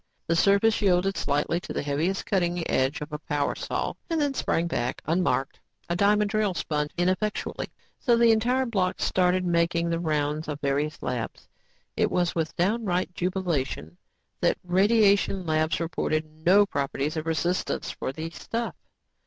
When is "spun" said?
6.55-6.87